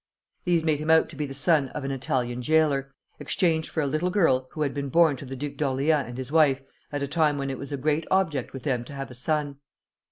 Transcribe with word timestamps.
These 0.45 0.63
made 0.63 0.79
him 0.79 0.89
out 0.89 1.09
to 1.09 1.15
be 1.15 1.27
the 1.27 1.35
son 1.35 1.69
of 1.69 1.83
an 1.83 1.91
Italian 1.91 2.41
jailer, 2.41 2.91
exchanged 3.19 3.69
for 3.69 3.81
a 3.81 3.85
little 3.85 4.09
girl 4.09 4.47
who 4.53 4.63
had 4.63 4.73
been 4.73 4.89
born 4.89 5.15
to 5.17 5.25
the 5.27 5.35
Duke 5.35 5.61
of 5.61 5.67
Orleans 5.67 5.91
and 6.07 6.17
his 6.17 6.31
wife 6.31 6.63
at 6.91 7.03
a 7.03 7.07
time 7.07 7.37
when 7.37 7.51
it 7.51 7.59
was 7.59 7.71
a 7.71 7.77
great 7.77 8.05
object 8.09 8.51
with 8.51 8.63
them 8.63 8.83
to 8.85 8.93
have 8.93 9.11
a 9.11 9.13
son. 9.13 9.57